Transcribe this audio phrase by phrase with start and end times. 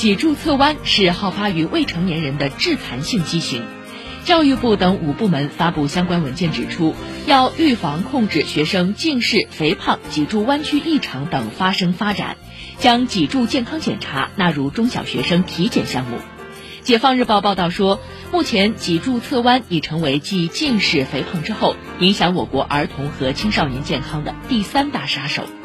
[0.00, 3.64] 脊柱侧弯是好发于未成年人的致残性畸形。
[4.24, 6.94] 教育部等五部门发布相关文件指出
[7.26, 12.38] 要预防控制学生近视肥胖脊柱弯曲异常等发生发展
[12.78, 16.16] 将脊柱健康检查纳入中小学生体检项目。
[16.80, 18.00] 解放日报报道说
[18.32, 25.59] 目前脊柱侧弯已成为继近视肥胖之后影响我国儿童和青少年健康的第三大杀手。